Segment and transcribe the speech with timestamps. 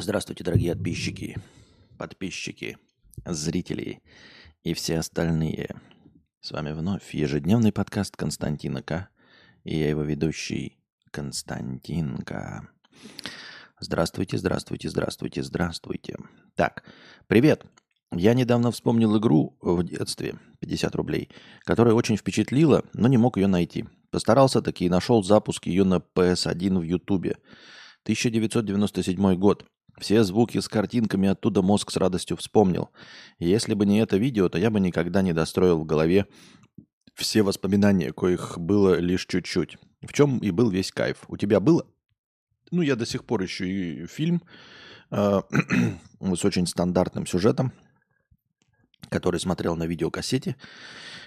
[0.00, 1.36] Здравствуйте, дорогие подписчики,
[1.98, 2.78] подписчики,
[3.26, 4.00] зрители
[4.62, 5.74] и все остальные.
[6.40, 9.08] С вами вновь ежедневный подкаст Константина К.
[9.64, 10.78] И я его ведущий
[11.10, 12.68] Константинка.
[13.80, 16.16] Здравствуйте, здравствуйте, здравствуйте, здравствуйте.
[16.54, 16.84] Так,
[17.26, 17.64] привет.
[18.12, 21.28] Я недавно вспомнил игру в детстве, 50 рублей,
[21.64, 23.84] которая очень впечатлила, но не мог ее найти.
[24.10, 27.38] Постарался таки и нашел запуск ее на PS1 в Ютубе.
[28.04, 29.66] 1997 год.
[29.98, 32.90] Все звуки с картинками оттуда мозг с радостью вспомнил.
[33.38, 36.26] Если бы не это видео, то я бы никогда не достроил в голове
[37.14, 39.76] все воспоминания, коих было лишь чуть-чуть.
[40.02, 41.24] В чем и был весь кайф.
[41.26, 41.84] У тебя было?
[42.70, 44.42] Ну, я до сих пор ищу и фильм
[45.10, 45.40] э,
[46.20, 47.72] с очень стандартным сюжетом,
[49.08, 50.54] который смотрел на видеокассете.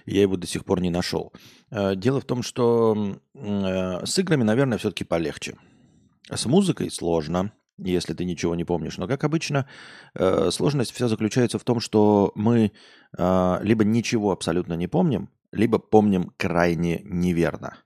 [0.05, 1.33] Я его до сих пор не нашел.
[1.72, 5.58] Э, дело в том, что э, с играми, наверное, все-таки полегче.
[6.30, 7.52] С музыкой сложно
[7.84, 8.98] если ты ничего не помнишь.
[8.98, 9.67] Но, как обычно,
[10.16, 12.72] э, сложность вся заключается в том, что мы
[13.17, 17.78] э, либо ничего абсолютно не помним, либо помним крайне неверно.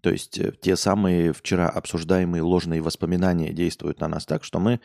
[0.00, 4.80] То есть э, те самые вчера обсуждаемые ложные воспоминания действуют на нас так, что мы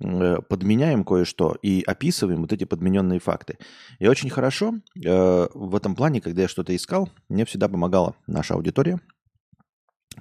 [0.00, 3.58] э, подменяем кое-что и описываем вот эти подмененные факты.
[3.98, 9.00] И очень хорошо в этом плане, когда я что-то искал, мне всегда помогала наша аудитория,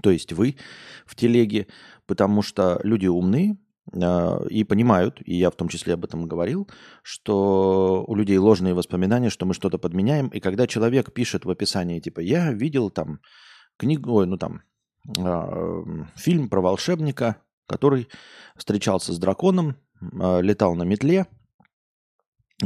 [0.01, 0.55] то есть вы
[1.05, 1.67] в телеге,
[2.05, 3.57] потому что люди умные, а,
[3.93, 6.69] и понимают, и я в том числе об этом говорил,
[7.01, 10.27] что у людей ложные воспоминания, что мы что-то подменяем.
[10.29, 13.19] И когда человек пишет в описании, типа, я видел там
[13.77, 14.61] книгу, ой, ну там,
[15.17, 15.83] э,
[16.15, 17.37] фильм про волшебника,
[17.67, 18.07] который
[18.55, 21.25] встречался с драконом, э, летал на метле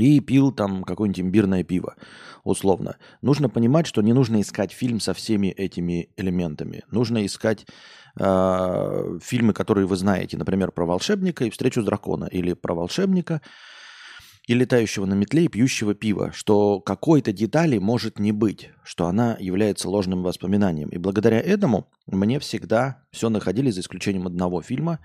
[0.04, 1.96] и пил там какое-нибудь имбирное пиво,
[2.44, 2.98] условно.
[3.22, 6.84] Нужно понимать, что не нужно искать фильм со всеми этими элементами.
[6.92, 7.66] Нужно искать
[8.20, 13.42] э, фильмы, которые вы знаете, например, про волшебника и встречу с дракона, или про волшебника
[14.48, 19.38] и летающего на метле и пьющего пива, что какой-то детали может не быть, что она
[19.40, 20.90] является ложным воспоминанием.
[20.90, 25.00] И благодаря этому мне всегда все находили, за исключением одного фильма,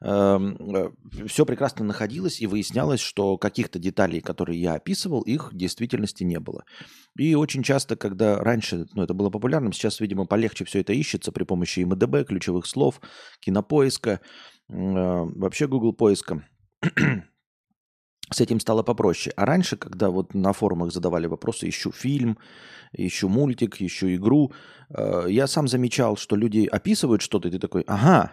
[0.00, 6.38] все прекрасно находилось и выяснялось, что каких-то деталей, которые я описывал, их в действительности не
[6.38, 6.64] было.
[7.18, 11.32] И очень часто, когда раньше ну, это было популярным, сейчас, видимо, полегче все это ищется
[11.32, 13.00] при помощи МДБ, ключевых слов,
[13.40, 14.18] кинопоиска, э,
[14.68, 16.46] вообще Google поиска
[18.30, 19.32] с этим стало попроще.
[19.36, 22.38] А раньше, когда вот на форумах задавали вопросы, ищу фильм,
[22.92, 24.52] ищу мультик, ищу игру,
[24.90, 28.32] э, я сам замечал, что люди описывают что-то, и ты такой, ага,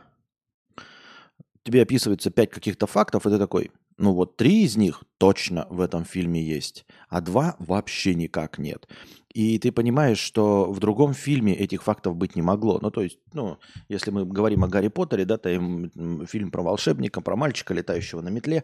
[1.66, 5.82] тебе описывается пять каких-то фактов, и ты такой, ну вот три из них точно в
[5.82, 8.88] этом фильме есть, а два вообще никак нет.
[9.36, 12.80] И ты понимаешь, что в другом фильме этих фактов быть не могло.
[12.82, 13.58] Ну, то есть, ну,
[13.90, 15.92] если мы говорим о Гарри Поттере, да, то им
[16.26, 18.64] фильм про волшебника, про мальчика, летающего на метле,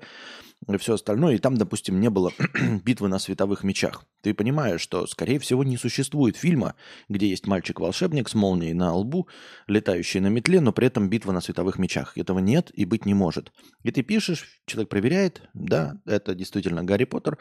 [0.70, 2.32] и все остальное, и там, допустим, не было
[2.86, 4.06] битвы на световых мечах.
[4.22, 6.76] Ты понимаешь, что, скорее всего, не существует фильма,
[7.10, 9.28] где есть мальчик-волшебник с молнией на лбу,
[9.68, 12.18] летающий на метле, но при этом битва на световых мечах.
[12.18, 13.52] Этого нет и быть не может.
[13.84, 17.38] И ты пишешь, человек проверяет, да, это действительно Гарри Поттер,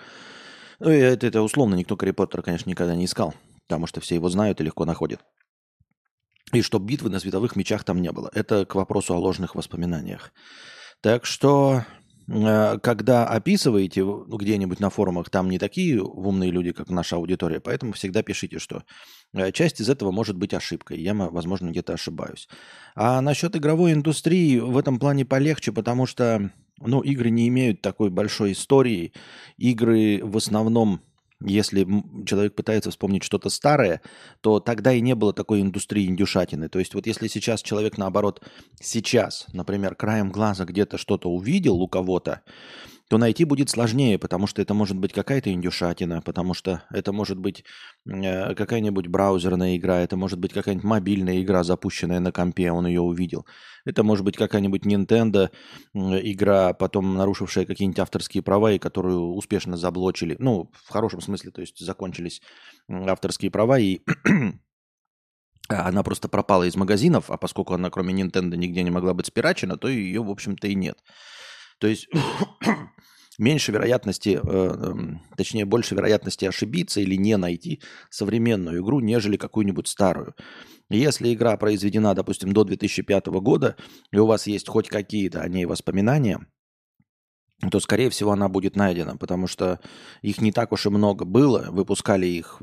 [0.80, 3.34] ну, это, это условно, никто Гарри Поттера, конечно, никогда не искал,
[3.68, 5.20] потому что все его знают и легко находят.
[6.52, 8.30] И что битвы на световых мечах там не было.
[8.34, 10.32] Это к вопросу о ложных воспоминаниях.
[11.00, 11.84] Так что,
[12.28, 17.92] э, когда описываете где-нибудь на форумах, там не такие умные люди, как наша аудитория, поэтому
[17.92, 18.82] всегда пишите, что
[19.32, 21.00] э, часть из этого может быть ошибкой.
[21.00, 22.48] Я, возможно, где-то ошибаюсь.
[22.96, 28.10] А насчет игровой индустрии в этом плане полегче, потому что ну, игры не имеют такой
[28.10, 29.12] большой истории.
[29.58, 31.00] Игры в основном,
[31.40, 31.86] если
[32.26, 34.00] человек пытается вспомнить что-то старое,
[34.40, 36.68] то тогда и не было такой индустрии индюшатины.
[36.68, 38.42] То есть вот если сейчас человек, наоборот,
[38.80, 42.42] сейчас, например, краем глаза где-то что-то увидел у кого-то,
[43.10, 47.38] то найти будет сложнее, потому что это может быть какая-то индюшатина, потому что это может
[47.38, 47.64] быть
[48.08, 53.00] э, какая-нибудь браузерная игра, это может быть какая-нибудь мобильная игра, запущенная на компе, он ее
[53.00, 53.46] увидел.
[53.84, 55.50] Это может быть какая-нибудь Nintendo
[55.92, 60.36] игра, потом нарушившая какие-нибудь авторские права, и которую успешно заблочили.
[60.38, 62.40] Ну, в хорошем смысле, то есть закончились
[62.88, 64.02] авторские права, и
[65.68, 69.76] она просто пропала из магазинов, а поскольку она кроме Nintendo нигде не могла быть спирачена,
[69.76, 70.96] то ее, в общем-то, и нет.
[71.80, 72.08] То есть
[73.38, 79.88] меньше вероятности, э, эм, точнее, больше вероятности ошибиться или не найти современную игру, нежели какую-нибудь
[79.88, 80.34] старую.
[80.90, 83.76] Если игра произведена, допустим, до 2005 года,
[84.12, 86.46] и у вас есть хоть какие-то о ней воспоминания,
[87.70, 89.80] то, скорее всего, она будет найдена, потому что
[90.22, 92.60] их не так уж и много было, выпускали их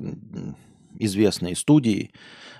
[0.99, 2.11] известной студии,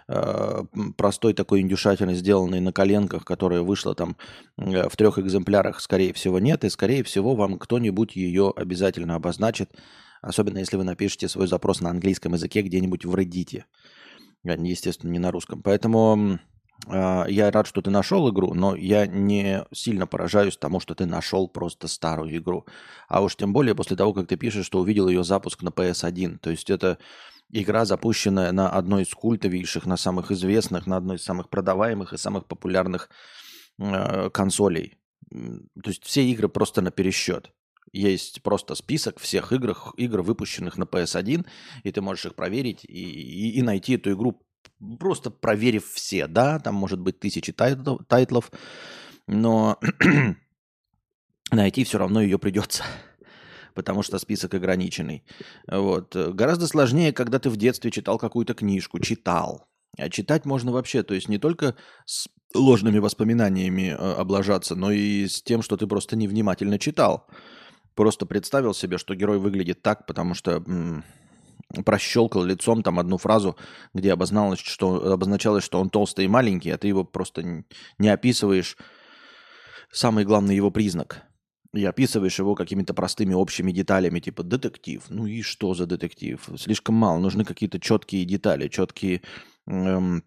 [0.08, 0.64] э,
[0.98, 4.18] простой такой индюшательной, сделанной на коленках, которая вышла там
[4.58, 6.64] э, в трех экземплярах, скорее всего, нет.
[6.64, 9.72] И, скорее всего, вам кто-нибудь ее обязательно обозначит,
[10.22, 13.64] особенно если вы напишете свой запрос на английском языке где-нибудь в Reddit.
[14.44, 15.62] Естественно, не на русском.
[15.62, 16.40] Поэтому
[16.88, 21.06] э, я рад, что ты нашел игру, но я не сильно поражаюсь тому, что ты
[21.06, 22.66] нашел просто старую игру.
[23.08, 26.40] А уж тем более после того, как ты пишешь, что увидел ее запуск на PS1.
[26.40, 26.98] То есть это
[27.50, 32.18] игра, запущенная на одной из культовейших, на самых известных, на одной из самых продаваемых и
[32.18, 33.10] самых популярных
[33.80, 34.98] э, консолей.
[35.30, 37.52] То есть все игры просто на пересчет.
[37.94, 41.46] Есть просто список всех игр, игр, выпущенных на PS1,
[41.84, 44.42] и ты можешь их проверить и, и, и найти эту игру,
[45.00, 46.28] просто проверив все.
[46.28, 48.52] Да, там может быть тысячи тайтлов, тайтлов
[49.28, 49.80] но
[51.52, 52.84] найти все равно ее придется
[53.78, 55.24] потому что список ограниченный.
[55.72, 56.16] Вот.
[56.16, 59.68] Гораздо сложнее, когда ты в детстве читал какую-то книжку, читал.
[60.00, 61.76] А читать можно вообще, то есть не только
[62.06, 67.28] с ложными воспоминаниями э, облажаться, но и с тем, что ты просто невнимательно читал.
[67.94, 71.04] Просто представил себе, что герой выглядит так, потому что м-
[71.86, 73.58] прощелкал лицом там одну фразу,
[73.94, 77.64] где обозначалось что, обозначалось, что он толстый и маленький, а ты его просто
[78.00, 78.76] не описываешь
[79.92, 81.22] самый главный его признак–
[81.74, 85.04] и описываешь его какими-то простыми общими деталями, типа детектив.
[85.10, 86.48] Ну и что за детектив?
[86.58, 87.20] Слишком мало.
[87.20, 89.22] Нужны какие-то четкие детали, четкие
[89.68, 90.24] эм,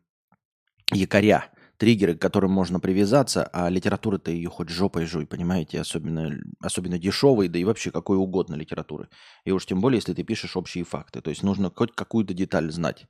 [0.92, 5.80] якоря, триггеры, к которым можно привязаться, а литература-то ее хоть жопой жуй, понимаете?
[5.80, 9.08] Особенно, особенно дешевой, да и вообще какой угодно литературы.
[9.44, 11.22] И уж тем более, если ты пишешь общие факты.
[11.22, 13.06] То есть нужно хоть какую-то деталь знать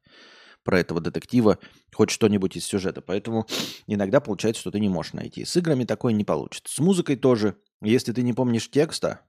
[0.63, 1.59] про этого детектива,
[1.93, 3.01] хоть что-нибудь из сюжета.
[3.01, 3.47] Поэтому
[3.87, 5.45] иногда получается, что ты не можешь найти.
[5.45, 6.73] С играми такое не получится.
[6.73, 7.57] С музыкой тоже.
[7.83, 9.21] Если ты не помнишь текста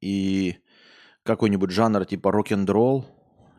[0.00, 0.56] и
[1.22, 3.06] какой-нибудь жанр типа рок-н-ролл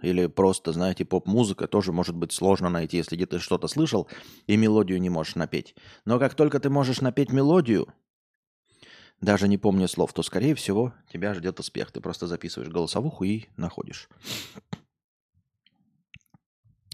[0.01, 4.07] или просто, знаете, поп-музыка тоже может быть сложно найти, если где-то что-то слышал
[4.45, 5.75] и мелодию не можешь напеть.
[6.05, 7.93] Но как только ты можешь напеть мелодию,
[9.21, 11.91] даже не помня слов, то, скорее всего, тебя ждет успех.
[11.91, 14.09] Ты просто записываешь голосовуху и находишь.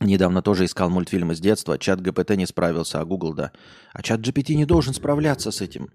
[0.03, 1.77] Недавно тоже искал мультфильм из детства.
[1.77, 3.51] Чат ГПТ не справился, а Google да.
[3.93, 5.89] А чат GPT не должен справляться с этим.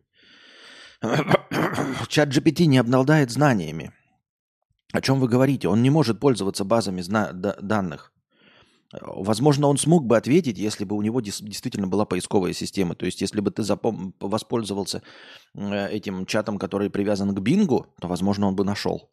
[2.08, 3.92] Чат GPT не обладает знаниями.
[4.92, 5.68] О чем вы говорите?
[5.68, 8.12] Он не может пользоваться базами зна- данных.
[9.02, 12.94] Возможно, он смог бы ответить, если бы у него действительно была поисковая система.
[12.94, 15.02] То есть, если бы ты запом- воспользовался
[15.54, 19.10] э, этим чатом, который привязан к Бингу, то, возможно, он бы нашел.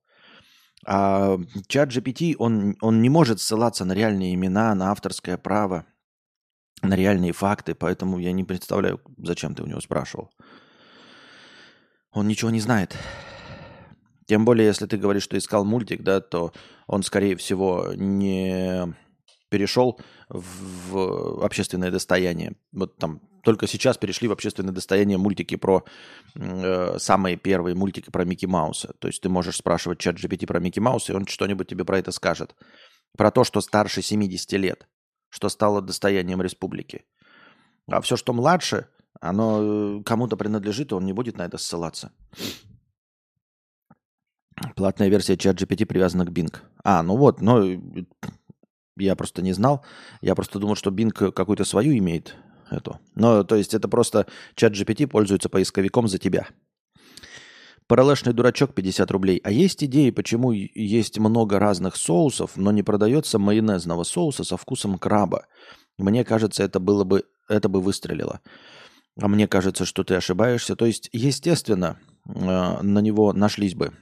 [0.85, 1.37] А
[1.67, 5.85] чат GPT, он, он не может ссылаться на реальные имена, на авторское право,
[6.81, 10.31] на реальные факты, поэтому я не представляю, зачем ты у него спрашивал.
[12.11, 12.95] Он ничего не знает.
[14.27, 16.51] Тем более, если ты говоришь, что искал мультик, да, то
[16.87, 18.93] он, скорее всего, не
[19.49, 19.99] перешел
[20.29, 22.55] в общественное достояние.
[22.71, 25.85] Вот там только сейчас перешли в общественное достояние мультики про
[26.33, 28.93] э, самые первые мультики про Микки Мауса.
[28.99, 31.99] То есть ты можешь спрашивать чат GPT про Микки Мауса, и он что-нибудь тебе про
[31.99, 32.55] это скажет.
[33.15, 34.87] Про то, что старше 70 лет,
[35.29, 37.05] что стало достоянием республики.
[37.87, 38.87] А все, что младше,
[39.21, 42.11] оно э, кому-то принадлежит, и он не будет на это ссылаться.
[44.75, 46.53] Платная версия чат GPT привязана к Bing.
[46.83, 47.77] А, ну вот, но э,
[48.97, 49.85] я просто не знал.
[50.21, 52.35] Я просто думал, что Bing какую-то свою имеет
[52.69, 52.99] эту.
[53.15, 56.47] Но, то есть, это просто чат GPT пользуется поисковиком за тебя.
[57.87, 59.39] Паралешный дурачок 50 рублей.
[59.43, 64.97] А есть идеи, почему есть много разных соусов, но не продается майонезного соуса со вкусом
[64.97, 65.45] краба?
[65.97, 68.41] Мне кажется, это было бы, это бы выстрелило.
[69.21, 70.75] А мне кажется, что ты ошибаешься.
[70.75, 73.93] То есть, естественно, э, на него нашлись бы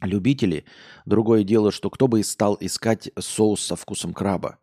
[0.00, 0.64] любители.
[1.04, 4.58] Другое дело, что кто бы стал искать соус со вкусом краба.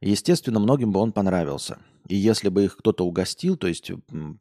[0.00, 1.78] Естественно, многим бы он понравился.
[2.08, 3.90] И если бы их кто-то угостил, то есть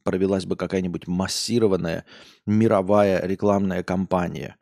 [0.03, 2.05] провелась бы какая-нибудь массированная
[2.45, 4.55] мировая рекламная кампания,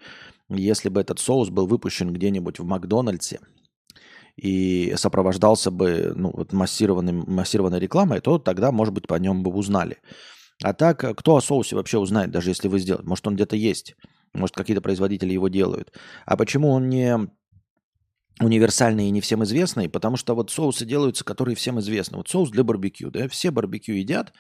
[0.50, 3.40] если бы этот соус был выпущен где-нибудь в Макдональдсе
[4.38, 9.98] и сопровождался бы ну, вот массированной рекламой, то тогда, может быть, по нем бы узнали.
[10.64, 13.08] А так, кто о соусе вообще узнает, даже если вы сделаете?
[13.08, 13.96] Может, он где-то есть.
[14.34, 15.94] Может, какие-то производители его делают.
[16.26, 17.30] А почему он не
[18.40, 22.18] универсальные и не всем известные, потому что вот соусы делаются, которые всем известны.
[22.18, 24.34] Вот соус для барбекю, да, все барбекю едят,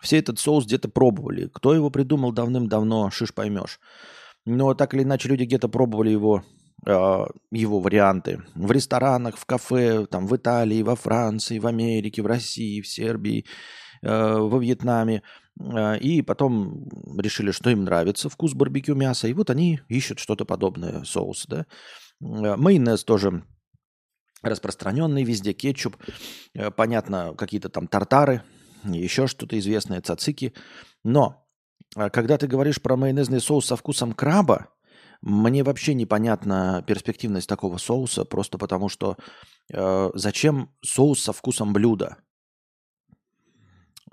[0.00, 1.48] все этот соус где-то пробовали.
[1.52, 3.78] Кто его придумал давным-давно, шиш поймешь.
[4.44, 6.44] Но так или иначе люди где-то пробовали его,
[6.86, 8.42] э, его варианты.
[8.54, 13.44] В ресторанах, в кафе, там в Италии, во Франции, в Америке, в России, в Сербии,
[14.02, 15.22] э, во Вьетнаме.
[15.60, 16.88] Э, и потом
[17.18, 19.26] решили, что им нравится вкус барбекю мяса.
[19.26, 21.66] И вот они ищут что-то подобное, соус, да.
[22.20, 23.42] Э, майонез тоже
[24.42, 25.96] распространенный везде, кетчуп,
[26.54, 28.42] э, понятно, какие-то там тартары,
[28.84, 30.54] еще что-то известное, цацики.
[31.04, 31.46] Но
[31.96, 34.68] э, когда ты говоришь про майонезный соус со вкусом краба,
[35.22, 39.16] мне вообще непонятна перспективность такого соуса, просто потому что
[39.72, 42.18] э, зачем соус со вкусом блюда?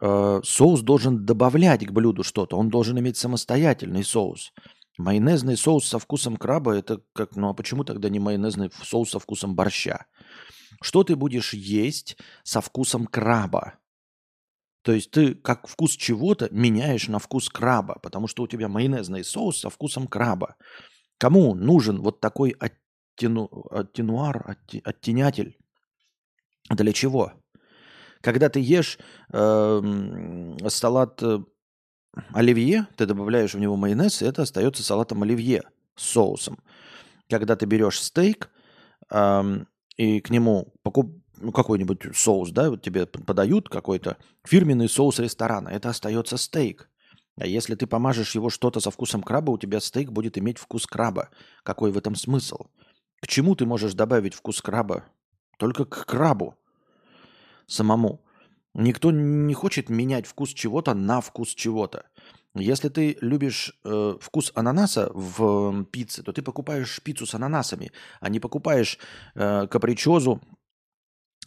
[0.01, 4.53] Э, соус должен добавлять к блюду что-то, он должен иметь самостоятельный соус.
[4.97, 9.19] Майонезный соус со вкусом краба это как, ну а почему тогда не майонезный соус со
[9.19, 10.05] вкусом борща?
[10.81, 13.79] Что ты будешь есть со вкусом краба?
[14.83, 19.23] То есть ты как вкус чего-то меняешь на вкус краба, потому что у тебя майонезный
[19.23, 20.57] соус со вкусом краба.
[21.17, 25.57] Кому нужен вот такой оттену, оттенуар, отти, оттенятель?
[26.69, 27.33] Для чего?
[28.21, 28.99] Когда ты ешь
[29.31, 31.21] эм, э, салат
[32.31, 35.63] оливье, ты добавляешь в него майонез, и это остается салатом оливье
[35.95, 36.59] с соусом.
[37.29, 38.49] Когда ты берешь стейк
[39.09, 39.67] эм,
[39.97, 45.69] и к нему покуп, ну, какой-нибудь соус, да, вот тебе подают какой-то фирменный соус ресторана,
[45.69, 46.89] это остается стейк.
[47.37, 50.85] А если ты помажешь его что-то со вкусом краба, у тебя стейк будет иметь вкус
[50.85, 51.29] краба.
[51.63, 52.67] Какой в этом смысл?
[53.21, 55.05] К чему ты можешь добавить вкус краба?
[55.57, 56.55] Только к крабу
[57.65, 58.21] самому.
[58.73, 62.05] Никто не хочет менять вкус чего-то на вкус чего-то.
[62.55, 67.91] Если ты любишь э, вкус ананаса в э, пицце, то ты покупаешь пиццу с ананасами,
[68.19, 68.99] а не покупаешь
[69.35, 70.41] э, капричозу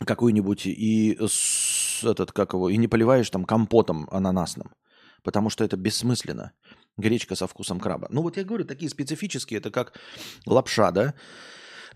[0.04, 4.72] какую-нибудь и с, этот как его и не поливаешь там компотом ананасным
[5.26, 6.52] потому что это бессмысленно.
[6.96, 8.06] Гречка со вкусом краба.
[8.10, 9.98] Ну вот я говорю, такие специфические, это как
[10.46, 11.14] лапша, да?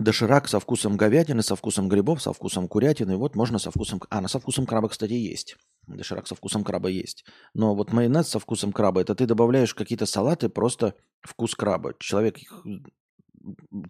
[0.00, 3.18] Доширак со вкусом говядины, со вкусом грибов, со вкусом курятины.
[3.18, 4.00] Вот можно со вкусом...
[4.08, 5.58] А, на со вкусом краба, кстати, есть.
[5.86, 7.26] Доширак со вкусом краба есть.
[7.52, 11.92] Но вот майонез со вкусом краба, это ты добавляешь какие-то салаты, просто вкус краба.
[11.98, 12.38] Человек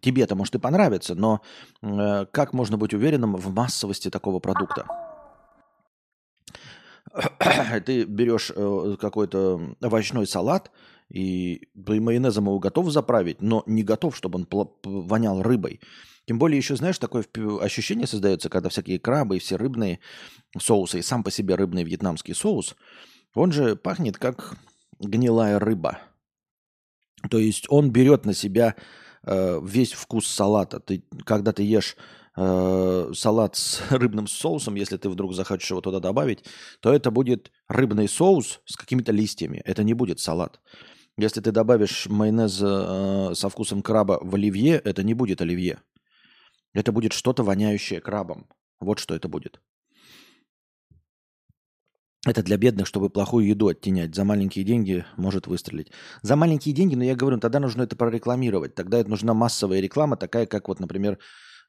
[0.03, 1.43] тебе-то может и понравится, но
[1.81, 4.87] э, как можно быть уверенным в массовости такого продукта?
[7.87, 10.73] ты берешь э, какой-то овощной салат,
[11.11, 14.49] и майонезом его готов заправить, но не готов, чтобы он
[14.85, 15.81] вонял рыбой.
[16.27, 17.25] Тем более еще, знаешь, такое
[17.61, 19.99] ощущение создается, когда всякие крабы и все рыбные
[20.59, 22.77] соусы, и сам по себе рыбный вьетнамский соус,
[23.35, 24.57] он же пахнет как
[25.01, 25.99] гнилая рыба.
[27.29, 28.77] То есть он берет на себя
[29.25, 30.81] э, весь вкус салата.
[30.81, 31.97] Ты, когда ты ешь
[32.37, 36.45] э, салат с рыбным соусом, если ты вдруг захочешь его туда добавить,
[36.81, 39.61] то это будет рыбный соус с какими-то листьями.
[39.65, 40.61] Это не будет салат.
[41.21, 45.83] Если ты добавишь майонез э, со вкусом краба в оливье, это не будет оливье.
[46.73, 48.49] Это будет что-то воняющее крабом.
[48.81, 49.61] Вот что это будет.
[52.27, 54.15] Это для бедных, чтобы плохую еду оттенять.
[54.15, 55.93] За маленькие деньги может выстрелить.
[56.23, 58.75] За маленькие деньги, но я говорю, тогда нужно это прорекламировать.
[58.75, 61.19] Тогда это нужна массовая реклама, такая, как вот, например,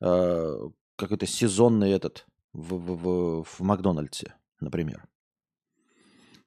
[0.02, 0.58] э,
[0.96, 5.11] какой-то сезонный этот в, в, в, в Макдональдсе, например.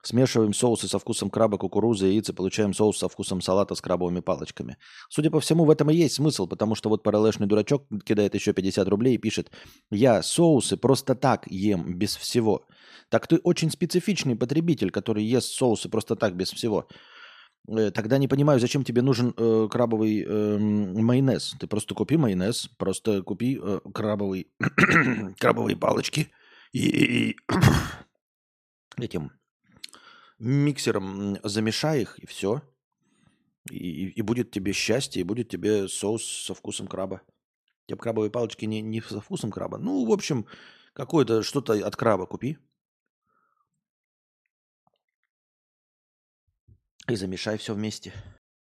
[0.04, 4.20] Смешиваем соусы со вкусом краба, кукурузы, яиц и получаем соус со вкусом салата с крабовыми
[4.20, 4.76] палочками.
[5.08, 8.52] Судя по всему, в этом и есть смысл, потому что вот параллельный дурачок кидает еще
[8.52, 9.50] 50 рублей и пишет
[9.90, 12.66] «Я соусы просто так ем, без всего».
[13.08, 16.86] Так ты очень специфичный потребитель, который ест соусы просто так, без всего.
[17.66, 21.54] Э, тогда не понимаю, зачем тебе нужен э, крабовый э, майонез.
[21.58, 24.48] Ты просто купи майонез, просто купи э, крабовый,
[25.40, 26.28] крабовые палочки
[26.72, 27.36] и, и
[28.98, 29.32] этим
[30.44, 32.62] миксером замешай их, и все.
[33.70, 37.22] И, и будет тебе счастье, и будет тебе соус со вкусом краба.
[37.86, 39.78] Тебе крабовые палочки не, не со вкусом краба.
[39.78, 40.46] Ну, в общем,
[40.92, 42.58] какое-то что-то от краба купи.
[47.08, 48.12] И замешай все вместе.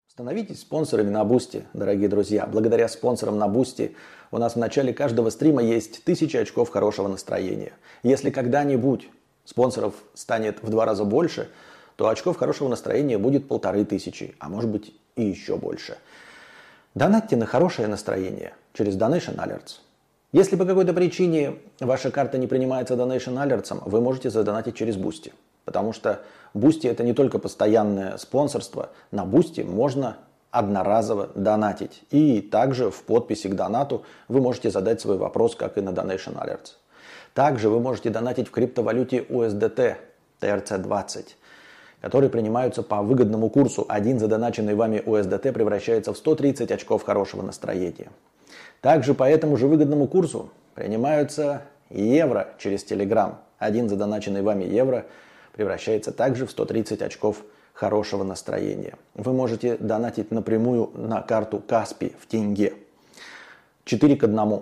[0.07, 2.45] Становитесь спонсорами на Boosty, дорогие друзья.
[2.45, 3.95] Благодаря спонсорам на Boosty
[4.31, 7.73] у нас в начале каждого стрима есть тысячи очков хорошего настроения.
[8.03, 9.09] Если когда-нибудь
[9.45, 11.49] спонсоров станет в два раза больше,
[11.95, 15.97] то очков хорошего настроения будет полторы тысячи, а может быть и еще больше.
[16.95, 19.79] Донатьте на хорошее настроение через Donation Alerts.
[20.33, 25.33] Если по какой-то причине ваша карта не принимается Donation Alerts, вы можете задонатить через Boosty.
[25.65, 26.21] Потому что
[26.53, 28.89] Boosty это не только постоянное спонсорство.
[29.11, 30.17] На Boosty можно
[30.49, 32.03] одноразово донатить.
[32.11, 36.35] И также в подписи к донату вы можете задать свой вопрос, как и на Donation
[36.35, 36.73] Alerts.
[37.33, 39.95] Также вы можете донатить в криптовалюте USDT
[40.41, 41.27] TRC20,
[42.01, 43.85] которые принимаются по выгодному курсу.
[43.87, 48.09] Один задоначенный вами USDT превращается в 130 очков хорошего настроения.
[48.81, 53.35] Также по этому же выгодному курсу принимаются евро через Telegram.
[53.59, 55.05] Один задоначенный вами евро
[55.53, 58.95] превращается также в 130 очков хорошего настроения.
[59.13, 62.73] Вы можете донатить напрямую на карту Каспи в тенге.
[63.85, 64.61] 4 к 1.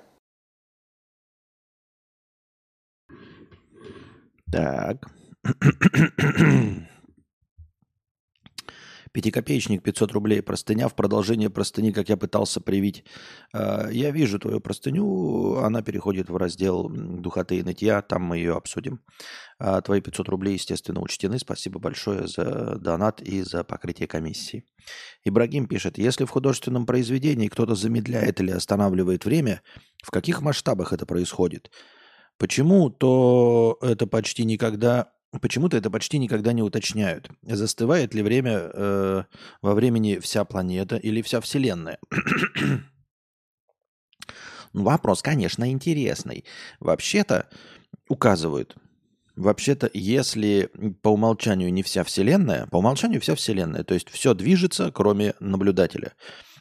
[4.51, 5.07] Так.
[9.13, 10.41] Пятикопеечник 500 рублей.
[10.41, 13.05] Простыня в продолжение простыни, как я пытался привить.
[13.53, 15.55] А, я вижу твою простыню.
[15.57, 18.01] Она переходит в раздел духоты и нытья.
[18.01, 19.01] Там мы ее обсудим.
[19.59, 21.39] А, твои 500 рублей, естественно, учтены.
[21.39, 24.65] Спасибо большое за донат и за покрытие комиссии.
[25.23, 25.97] Ибрагим пишет.
[25.97, 29.61] Если в художественном произведении кто-то замедляет или останавливает время,
[30.03, 31.69] в каких масштабах это происходит?
[32.41, 37.29] Почему-то это почти никогда Почему-то это почти никогда не уточняют.
[37.43, 39.23] Застывает ли время э,
[39.61, 41.99] во времени вся планета или вся Вселенная?
[44.73, 46.43] ну, вопрос, конечно, интересный.
[46.81, 47.47] Вообще-то
[48.09, 48.75] указывают.
[49.37, 50.69] Вообще-то, если
[51.01, 56.11] по умолчанию не вся Вселенная, по умолчанию вся Вселенная, то есть все движется, кроме наблюдателя,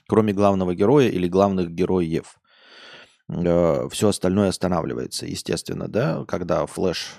[0.07, 2.40] кроме главного героя или главных героев.
[3.31, 7.15] Э, все остальное останавливается, естественно, да, когда Флэш,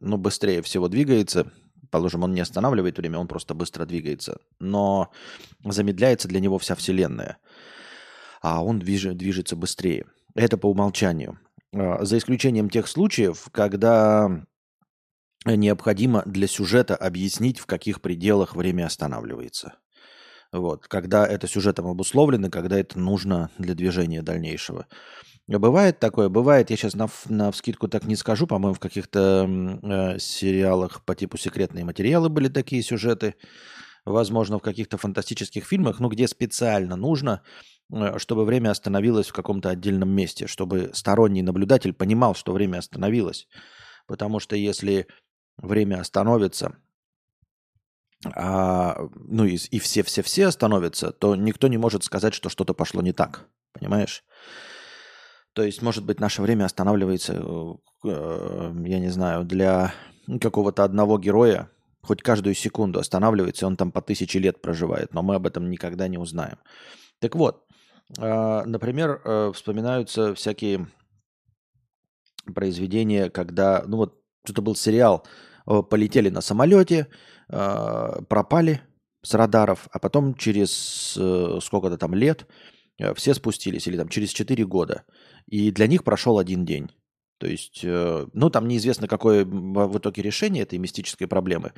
[0.00, 1.52] ну, быстрее всего двигается,
[1.90, 5.10] положим, он не останавливает время, он просто быстро двигается, но
[5.64, 7.38] замедляется для него вся Вселенная,
[8.40, 10.06] а он движ, движется быстрее.
[10.34, 11.38] Это по умолчанию.
[11.72, 14.44] Э, за исключением тех случаев, когда
[15.44, 19.74] необходимо для сюжета объяснить, в каких пределах время останавливается.
[20.56, 24.86] Вот, когда это сюжетом обусловлено, когда это нужно для движения дальнейшего.
[25.46, 30.18] Бывает такое, бывает, я сейчас на, на вскидку так не скажу, по-моему, в каких-то э,
[30.18, 33.36] сериалах по типу «Секретные материалы» были такие сюжеты,
[34.04, 37.42] возможно, в каких-то фантастических фильмах, ну, где специально нужно,
[37.92, 43.46] э, чтобы время остановилось в каком-то отдельном месте, чтобы сторонний наблюдатель понимал, что время остановилось.
[44.08, 45.06] Потому что если
[45.58, 46.76] время остановится,
[48.24, 53.12] а, ну и, и все-все-все остановятся, то никто не может сказать, что что-то пошло не
[53.12, 53.46] так.
[53.72, 54.24] Понимаешь?
[55.52, 57.42] То есть, может быть, наше время останавливается,
[58.04, 59.94] э, я не знаю, для
[60.40, 61.70] какого-то одного героя,
[62.02, 66.08] хоть каждую секунду останавливается, он там по тысяче лет проживает, но мы об этом никогда
[66.08, 66.58] не узнаем.
[67.20, 67.64] Так вот,
[68.18, 70.88] э, например, э, вспоминаются всякие
[72.54, 75.26] произведения, когда, ну вот, что-то был сериал,
[75.64, 77.08] полетели на самолете,
[77.48, 78.80] пропали
[79.22, 81.18] с радаров, а потом через
[81.64, 82.46] сколько-то там лет
[83.14, 85.04] все спустились, или там через 4 года–
[85.46, 86.90] и для них прошел один день.
[87.38, 91.72] То есть, э, ну, там неизвестно, какое в итоге решение этой мистической проблемы.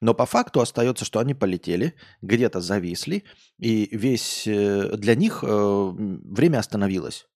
[0.00, 3.24] Но по факту остается, что они полетели, где-то зависли,
[3.58, 7.26] и весь э, для них э, время остановилось.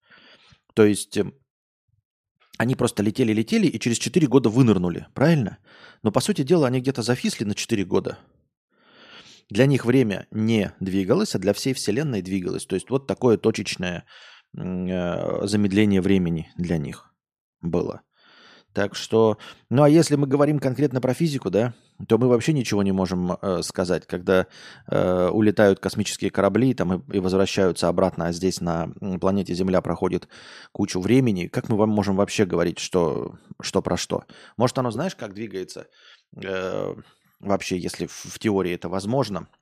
[0.75, 1.19] То есть
[2.59, 5.59] они просто летели-летели и через 4 года вынырнули, правильно?
[6.03, 8.19] Но по сути дела они где-то зависли на 4 года.
[9.51, 12.65] Для них время не двигалось, а для всей Вселенной двигалось.
[12.67, 14.05] То есть вот такое точечное
[14.55, 17.15] Э, замедление времени для них
[17.63, 18.03] было.
[18.75, 19.39] Так что,
[19.71, 21.75] ну а если мы говорим конкретно про физику, да,
[22.09, 24.07] то мы вообще ничего не можем э, сказать.
[24.07, 24.47] Когда
[24.89, 28.89] э, улетают космические корабли там, и, и возвращаются обратно, а здесь на
[29.21, 30.29] планете Земля проходит
[30.73, 34.25] кучу времени, как мы вам можем вообще говорить, что, что про что?
[34.57, 35.89] Может, оно знаешь, как двигается?
[36.43, 36.95] Э,
[37.41, 39.49] вообще, если в, в теории это возможно–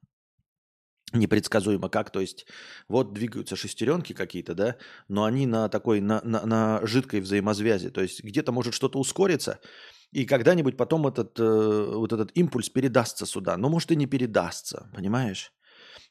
[1.13, 2.47] непредсказуемо как, то есть
[2.89, 4.77] вот двигаются шестеренки какие-то, да,
[5.09, 9.61] но они на такой, на, на, на жидкой взаимосвязи, то есть где-то может что-то ускориться,
[10.13, 14.91] и когда-нибудь потом этот, э, вот этот импульс передастся сюда, но может и не передастся,
[14.95, 15.53] понимаешь?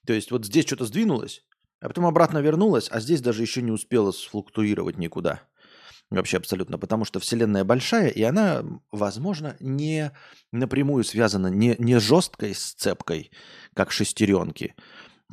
[0.06, 1.44] То есть вот здесь что-то сдвинулось,
[1.82, 5.42] а потом обратно вернулось, а здесь даже еще не успело сфлуктуировать никуда.
[6.10, 10.12] Вообще абсолютно, потому что Вселенная большая, и она, возможно, не
[10.52, 13.32] напрямую связана, не, не жесткой сцепкой,
[13.76, 14.74] как шестеренки,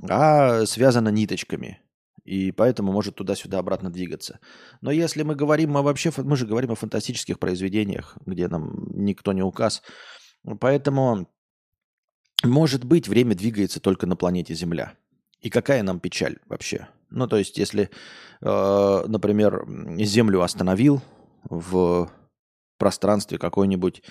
[0.02, 1.80] а связана ниточками.
[2.26, 4.40] И поэтому может туда-сюда обратно двигаться.
[4.80, 9.32] Но если мы говорим мы вообще, мы же говорим о фантастических произведениях, где нам никто
[9.32, 9.82] не указ.
[10.60, 11.28] Поэтому,
[12.42, 14.94] может быть, время двигается только на планете Земля.
[15.40, 16.88] И какая нам печаль вообще?
[17.10, 17.90] Ну, то есть, если,
[18.40, 19.64] э, например,
[19.98, 21.02] Землю остановил
[21.48, 22.10] в
[22.78, 24.02] пространстве какой-нибудь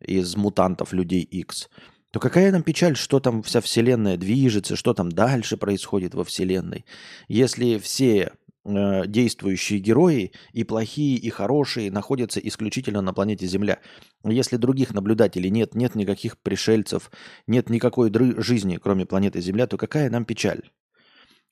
[0.00, 1.68] из мутантов людей X,
[2.16, 6.86] то какая нам печаль, что там вся Вселенная движется, что там дальше происходит во Вселенной.
[7.28, 8.32] Если все
[8.64, 13.80] э, действующие герои, и плохие, и хорошие, находятся исключительно на планете Земля.
[14.24, 17.10] Если других наблюдателей нет, нет никаких пришельцев,
[17.46, 18.10] нет никакой
[18.42, 20.62] жизни, кроме планеты Земля, то какая нам печаль?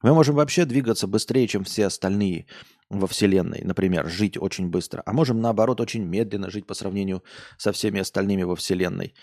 [0.00, 2.46] Мы можем вообще двигаться быстрее, чем все остальные
[2.88, 7.22] во Вселенной, например, жить очень быстро, а можем, наоборот, очень медленно жить по сравнению
[7.58, 9.14] со всеми остальными во Вселенной.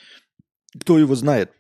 [0.80, 1.52] Кто его знает?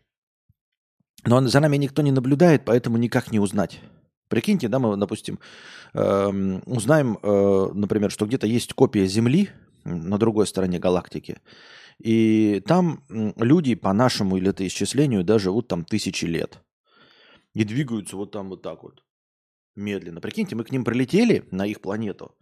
[1.26, 3.80] Но за нами никто не наблюдает, поэтому никак не узнать.
[4.28, 5.39] Прикиньте, да, мы, допустим,
[5.93, 9.50] э, узнаем, э, например, что где-то есть копия Земли
[9.84, 11.39] на другой стороне галактики,
[12.00, 16.63] и там люди по нашему или летоисчислению да, живут там тысячи лет.
[17.54, 19.04] И двигаются вот там вот так вот
[19.76, 20.21] медленно.
[20.21, 22.36] Прикиньте, мы к ним прилетели на их планету,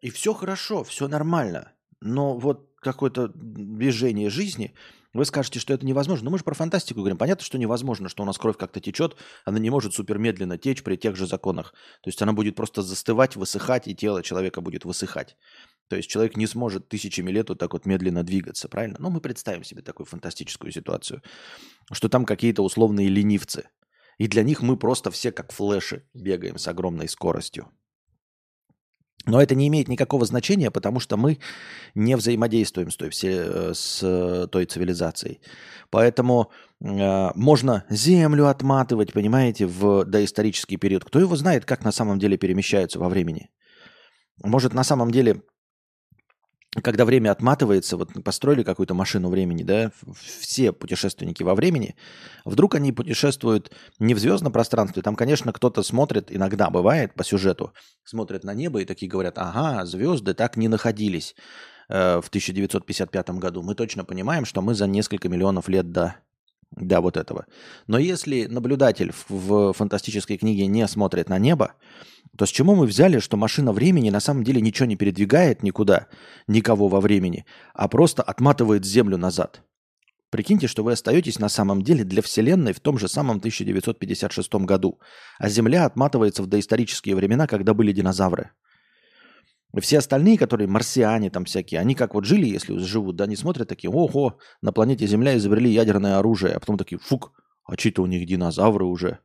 [0.00, 1.72] и все хорошо, все нормально.
[2.00, 4.74] Но вот какое-то движение жизни,
[5.16, 6.24] вы скажете, что это невозможно.
[6.24, 7.18] Но мы же про фантастику говорим.
[7.18, 10.82] Понятно, что невозможно, что у нас кровь как-то течет, она не может супер медленно течь
[10.82, 11.74] при тех же законах.
[12.02, 15.36] То есть она будет просто застывать, высыхать, и тело человека будет высыхать.
[15.88, 18.96] То есть человек не сможет тысячами лет вот так вот медленно двигаться, правильно?
[18.98, 21.22] Но мы представим себе такую фантастическую ситуацию,
[21.92, 23.68] что там какие-то условные ленивцы–
[24.18, 27.70] и для них мы просто все как флеши бегаем с огромной скоростью.
[29.26, 31.38] Но это не имеет никакого значения, потому что мы
[31.94, 35.40] не взаимодействуем с той, все, э, с той цивилизацией.
[35.90, 41.04] Поэтому э, можно Землю отматывать, понимаете, в доисторический период.
[41.04, 43.50] Кто его знает, как на самом деле перемещаются во времени?
[44.44, 45.42] Может, на самом деле
[46.82, 49.92] когда время отматывается, вот построили какую-то машину времени, да,
[50.38, 51.96] все путешественники во времени,
[52.44, 57.72] вдруг они путешествуют не в звездном пространстве, там, конечно, кто-то смотрит, иногда бывает по сюжету,
[58.04, 61.34] смотрят на небо и такие говорят, ага, звезды так не находились
[61.88, 63.62] э, в 1955 году.
[63.62, 66.16] Мы точно понимаем, что мы за несколько миллионов лет до
[66.72, 67.46] до вот этого.
[67.86, 71.74] Но если наблюдатель в, в фантастической книге не смотрит на небо,
[72.36, 76.08] то с чему мы взяли, что машина времени на самом деле ничего не передвигает никуда,
[76.46, 77.44] никого во времени,
[77.74, 79.62] а просто отматывает Землю назад?
[80.30, 85.00] Прикиньте, что вы остаетесь на самом деле для Вселенной в том же самом 1956 году,
[85.38, 88.50] а Земля отматывается в доисторические времена, когда были динозавры.
[89.80, 93.68] Все остальные, которые марсиане там всякие, они как вот жили, если живут, да, они смотрят
[93.68, 97.32] такие, ого, на планете Земля изобрели ядерное оружие, а потом такие, фук,
[97.64, 99.20] а что-то у них динозавры уже.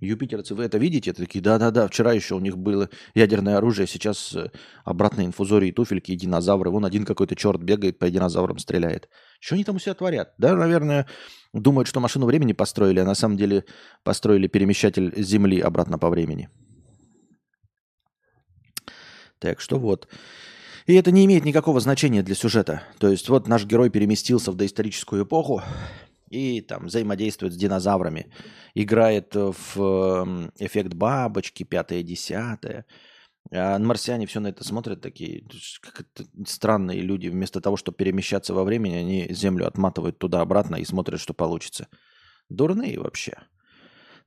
[0.00, 1.10] Юпитерцы, вы это видите?
[1.10, 4.50] Это такие, да-да-да, вчера еще у них было ядерное оружие, сейчас э,
[4.84, 6.70] обратно инфузории, туфельки и динозавры.
[6.70, 9.08] Вон один какой-то черт бегает, по динозаврам стреляет.
[9.40, 10.34] Что они там у себя творят?
[10.36, 11.06] Да, наверное,
[11.54, 13.64] думают, что машину времени построили, а на самом деле
[14.04, 16.50] построили перемещатель Земли обратно по времени.
[19.38, 20.08] Так что вот.
[20.86, 22.82] И это не имеет никакого значения для сюжета.
[22.98, 25.62] То есть вот наш герой переместился в доисторическую эпоху
[26.28, 28.32] и там взаимодействует с динозаврами.
[28.74, 32.86] Играет в эм, эффект бабочки, пятое, десятое.
[33.52, 35.44] А марсиане все на это смотрят такие,
[36.46, 37.28] странные люди.
[37.28, 41.88] Вместо того, чтобы перемещаться во времени, они Землю отматывают туда-обратно и смотрят, что получится.
[42.48, 43.34] Дурные вообще.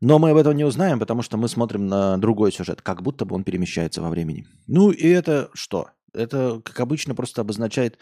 [0.02, 3.26] Но мы об этом не узнаем, потому что мы смотрим на другой сюжет, как будто
[3.26, 4.48] бы он перемещается во времени.
[4.68, 5.90] Ну и это что?
[6.14, 8.00] Это, как обычно, просто обозначает,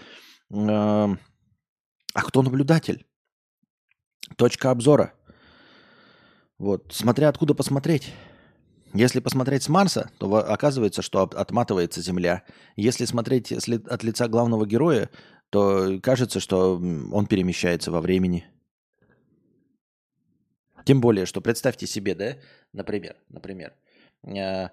[0.54, 1.18] э, а
[2.14, 3.06] кто наблюдатель?
[4.36, 5.14] Точка обзора.
[6.58, 8.14] Вот, смотря откуда посмотреть.
[8.94, 12.44] Если посмотреть с Марса, то оказывается, что отматывается Земля.
[12.76, 15.10] Если смотреть от лица главного героя,
[15.50, 18.46] то кажется, что он перемещается во времени.
[20.86, 22.38] Тем более, что представьте себе, да,
[22.72, 23.74] например, например,
[24.24, 24.70] э,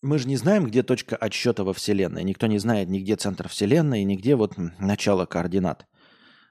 [0.00, 2.24] мы же не знаем, где точка отсчета во Вселенной.
[2.24, 5.86] Никто не знает нигде центр Вселенной, нигде вот начало координат.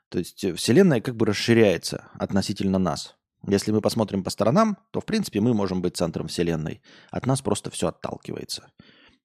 [0.10, 3.16] То есть э, Вселенная как бы расширяется относительно нас.
[3.48, 6.82] Если мы посмотрим по сторонам, то в принципе мы можем быть центром Вселенной.
[7.12, 8.72] От нас просто все отталкивается.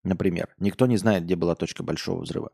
[0.05, 2.51] Например, никто не знает, где была точка большого взрыва.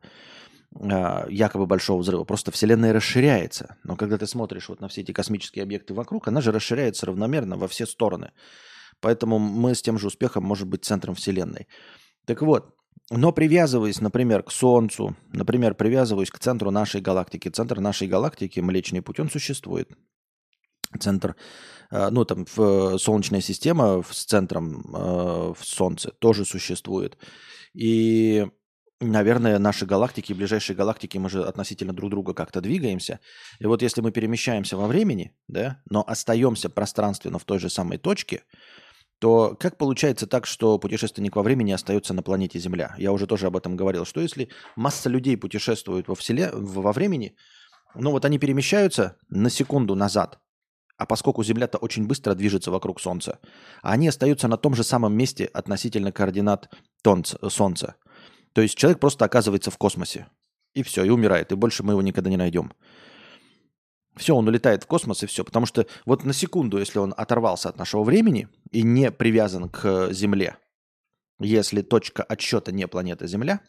[0.75, 2.25] А, якобы большого взрыва.
[2.25, 3.77] Просто Вселенная расширяется.
[3.85, 7.57] Но когда ты смотришь вот на все эти космические объекты вокруг, она же расширяется равномерно
[7.57, 8.33] во все стороны.
[9.01, 11.69] Поэтому мы с тем же успехом можем быть центром Вселенной.
[12.27, 12.75] Так вот,
[13.11, 19.03] но привязываясь, например, к Солнцу, например, привязываясь к центру нашей галактики, центр нашей галактики, Млечный
[19.03, 19.90] Путь, он существует.
[20.99, 21.37] Центр,
[21.90, 27.18] э, ну там в Солнечная система с центром э, в Солнце тоже существует.
[27.75, 28.47] И
[29.01, 33.21] наверное, наши галактики, ближайшие галактики, мы же относительно друг друга как-то двигаемся.
[33.59, 37.99] И вот если мы перемещаемся во времени, да, но остаемся пространственно в той же самой
[37.99, 38.42] точке,
[39.18, 42.94] то как получается так, что путешественник во времени остается на планете Земля?
[42.98, 44.04] Я уже тоже об этом говорил.
[44.04, 46.50] Что если масса людей путешествует во, вселе...
[46.52, 47.35] во времени,
[47.94, 50.38] ну вот они перемещаются на секунду назад,
[50.96, 53.38] а поскольку Земля-то очень быстро движется вокруг Солнца,
[53.83, 56.68] а они остаются на том же самом месте относительно координат
[57.02, 57.96] Солнца–
[58.59, 60.26] то есть человек просто оказывается в космосе.
[60.74, 61.52] И все, и умирает.
[61.52, 62.72] И больше мы его никогда не найдем.
[64.18, 65.44] Все, он улетает в космос и все.
[65.44, 70.12] Потому что вот на секунду, если он оторвался от нашего времени и не привязан к
[70.12, 70.57] Земле,
[71.40, 73.61] если точка отсчета не планета Земля,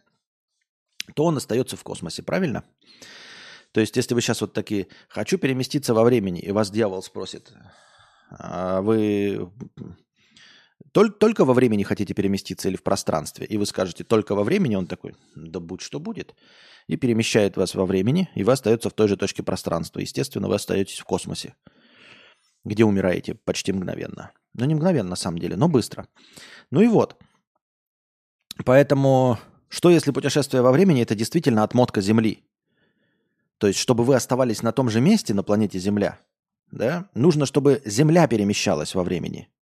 [1.16, 2.64] то он остается в космосе, правильно?
[3.72, 7.54] То есть, если вы сейчас вот такие, хочу переместиться во времени, и вас дьявол спросит,
[8.32, 9.52] а вы
[10.92, 14.76] только, только во времени хотите переместиться или в пространстве, и вы скажете только во времени,
[14.76, 16.36] он такой, да будь что будет,
[16.88, 20.00] и перемещает вас во времени, и вы остаетесь в той же точке пространства.
[20.00, 21.56] Естественно, вы остаетесь в космосе,
[22.64, 24.32] где умираете почти мгновенно.
[24.54, 26.08] Ну, не мгновенно на самом деле, но быстро.
[26.72, 27.22] Ну и вот.
[28.66, 29.38] Поэтому,
[29.68, 32.44] что если путешествие во времени– это действительно отмотка Земли?
[33.60, 36.20] То есть, чтобы вы оставались на том же месте на планете Земля,
[36.72, 39.50] да, нужно, чтобы Земля перемещалась во времени–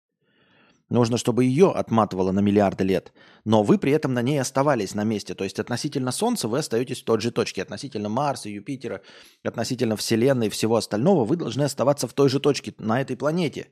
[0.94, 3.14] Нужно, чтобы ее отматывало на миллиарды лет,
[3.46, 5.34] но вы при этом на ней оставались на месте.
[5.34, 7.64] То есть относительно Солнца вы остаетесь в той же точке.
[7.64, 9.02] Относительно Марса, Юпитера,
[9.44, 13.70] относительно Вселенной и всего остального вы должны оставаться в той же точке на этой планете,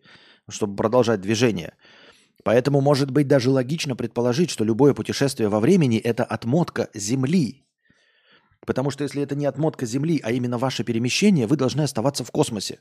[0.49, 1.75] чтобы продолжать движение.
[2.43, 7.67] Поэтому может быть даже логично предположить, что любое путешествие во времени– это отмотка Земли.
[8.65, 12.31] Потому что если это не отмотка Земли, а именно ваше перемещение, вы должны оставаться в
[12.31, 12.79] космосе.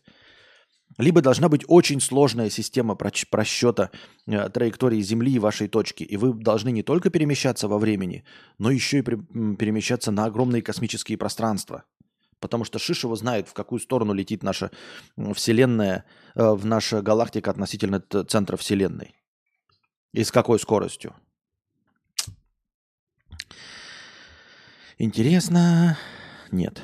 [0.99, 3.91] Либо должна быть очень сложная система просчета
[4.27, 6.03] э, траектории Земли и вашей точки.
[6.03, 8.25] И вы должны не только перемещаться во времени,
[8.59, 11.85] но еще и перемещаться на огромные космические пространства.
[12.41, 14.71] Потому что Шишева знает, в какую сторону летит наша
[15.35, 19.15] Вселенная, э, в наша галактика относительно центра Вселенной.
[20.13, 21.15] И с какой скоростью.
[24.99, 25.97] Интересно?
[26.51, 26.83] Нет.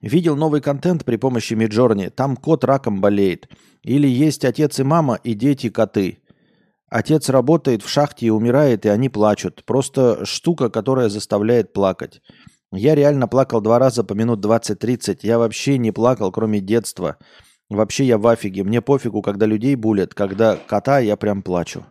[0.00, 2.08] Видел новый контент при помощи Миджорни.
[2.08, 3.48] Там кот раком болеет.
[3.82, 6.18] Или есть отец и мама, и дети коты.
[6.88, 9.62] Отец работает в шахте и умирает, и они плачут.
[9.64, 12.22] Просто штука, которая заставляет плакать.
[12.72, 15.18] Я реально плакал два раза по минут 20-30.
[15.22, 17.18] Я вообще не плакал, кроме детства.
[17.68, 18.64] Вообще я в афиге.
[18.64, 20.14] Мне пофигу, когда людей булят.
[20.14, 21.84] Когда кота, я прям плачу.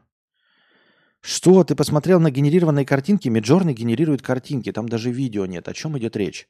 [1.22, 1.64] Что?
[1.64, 3.30] Ты посмотрел на генерированные картинки?
[3.30, 4.72] Миджорни генерирует картинки.
[4.72, 5.68] Там даже видео нет.
[5.68, 6.48] О чем идет речь?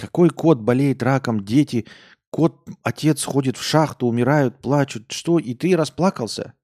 [0.00, 1.86] Какой кот болеет раком, дети,
[2.30, 5.12] кот, отец ходит в шахту, умирают, плачут.
[5.12, 6.54] Что, и ты расплакался?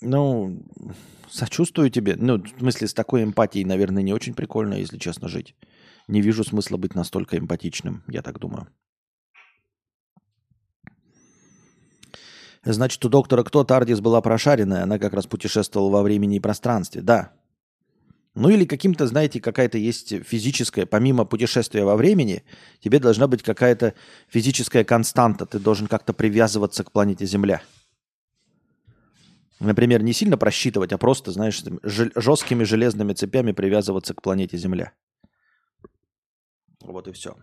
[0.00, 0.62] Ну,
[1.28, 2.14] сочувствую тебе.
[2.16, 5.56] Ну, в смысле, с такой эмпатией, наверное, не очень прикольно, если честно, жить.
[6.06, 8.68] Не вижу смысла быть настолько эмпатичным, я так думаю.
[12.62, 17.00] Значит, у доктора кто Тардис была прошаренная, она как раз путешествовала во времени и пространстве.
[17.00, 17.32] Да,
[18.40, 22.42] ну или каким-то, знаете, какая-то есть физическая, помимо путешествия во времени,
[22.80, 23.92] тебе должна быть какая-то
[24.28, 25.44] физическая константа.
[25.44, 27.60] Ты должен как-то привязываться к планете Земля.
[29.58, 34.94] Например, не сильно просчитывать, а просто, знаешь, жесткими железными цепями привязываться к планете Земля.
[36.80, 37.36] Вот и все.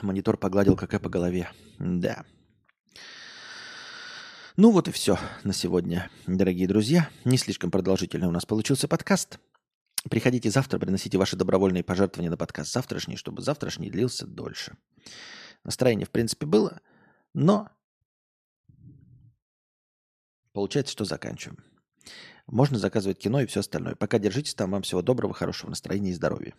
[0.00, 1.50] Монитор погладил КК по голове.
[1.78, 2.24] Да.
[4.56, 7.08] Ну вот и все на сегодня, дорогие друзья.
[7.24, 9.38] Не слишком продолжительный у нас получился подкаст.
[10.10, 14.76] Приходите завтра, приносите ваши добровольные пожертвования на подкаст завтрашний, чтобы завтрашний длился дольше.
[15.62, 16.80] Настроение, в принципе, было,
[17.32, 17.68] но
[20.52, 21.62] получается, что заканчиваем.
[22.48, 23.94] Можно заказывать кино и все остальное.
[23.94, 24.72] Пока держитесь там.
[24.72, 26.54] Вам всего доброго, хорошего настроения и здоровья.